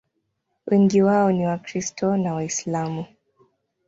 [0.65, 3.05] Wengi wao ni Wakristo na Waislamu.